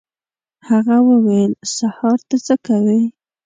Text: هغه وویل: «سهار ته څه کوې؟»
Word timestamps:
هغه 0.69 0.97
وویل: 1.09 1.51
«سهار 1.75 2.19
ته 2.29 2.37
څه 2.45 2.55
کوې؟» 2.65 3.01